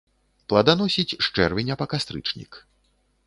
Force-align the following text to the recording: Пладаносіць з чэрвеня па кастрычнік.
Пладаносіць 0.51 1.17
з 1.25 1.29
чэрвеня 1.35 1.75
па 1.81 1.85
кастрычнік. 1.93 2.51